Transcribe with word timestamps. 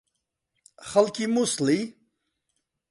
خەڵکی 0.89 1.25
مووسڵی؟ 1.33 1.79